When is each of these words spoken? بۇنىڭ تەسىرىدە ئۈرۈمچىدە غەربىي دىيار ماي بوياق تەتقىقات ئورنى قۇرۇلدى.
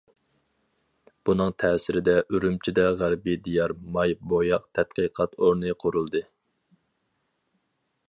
بۇنىڭ 1.29 1.51
تەسىرىدە 1.63 2.15
ئۈرۈمچىدە 2.37 2.87
غەربىي 3.03 3.39
دىيار 3.49 3.75
ماي 3.99 4.19
بوياق 4.33 4.67
تەتقىقات 4.79 5.41
ئورنى 5.43 5.79
قۇرۇلدى. 5.85 6.27